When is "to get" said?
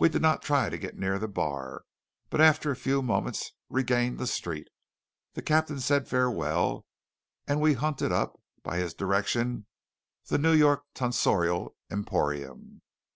0.70-0.98